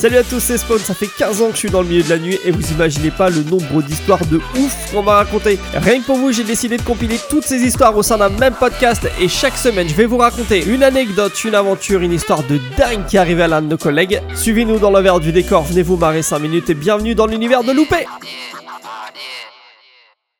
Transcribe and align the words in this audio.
Salut 0.00 0.16
à 0.16 0.22
tous, 0.22 0.40
c'est 0.40 0.56
Spawn, 0.56 0.78
ça 0.78 0.94
fait 0.94 1.08
15 1.18 1.42
ans 1.42 1.48
que 1.48 1.52
je 1.52 1.58
suis 1.58 1.70
dans 1.70 1.82
le 1.82 1.88
milieu 1.88 2.02
de 2.02 2.08
la 2.08 2.16
nuit 2.16 2.38
et 2.46 2.50
vous 2.50 2.72
imaginez 2.72 3.10
pas 3.10 3.28
le 3.28 3.42
nombre 3.42 3.82
d'histoires 3.82 4.24
de 4.24 4.38
ouf 4.38 4.90
qu'on 4.90 5.02
m'a 5.02 5.16
raconté. 5.16 5.58
Rien 5.74 6.00
que 6.00 6.06
pour 6.06 6.16
vous, 6.16 6.32
j'ai 6.32 6.42
décidé 6.42 6.78
de 6.78 6.82
compiler 6.82 7.18
toutes 7.28 7.44
ces 7.44 7.60
histoires 7.60 7.94
au 7.94 8.02
sein 8.02 8.16
d'un 8.16 8.30
même 8.30 8.54
podcast 8.54 9.06
et 9.20 9.28
chaque 9.28 9.58
semaine, 9.58 9.90
je 9.90 9.94
vais 9.94 10.06
vous 10.06 10.16
raconter 10.16 10.64
une 10.64 10.82
anecdote, 10.82 11.44
une 11.44 11.54
aventure, 11.54 12.00
une 12.00 12.12
histoire 12.12 12.42
de 12.44 12.58
dingue 12.78 13.04
qui 13.06 13.18
arrive 13.18 13.42
à 13.42 13.48
l'un 13.48 13.60
de 13.60 13.66
nos 13.66 13.76
collègues. 13.76 14.22
Suivez-nous 14.34 14.78
dans 14.78 14.90
l'envers 14.90 15.20
du 15.20 15.32
décor, 15.32 15.64
venez 15.64 15.82
vous 15.82 15.98
marrer 15.98 16.22
5 16.22 16.38
minutes 16.38 16.70
et 16.70 16.74
bienvenue 16.74 17.14
dans 17.14 17.26
l'univers 17.26 17.62
de 17.62 17.72
Loupé. 17.72 18.06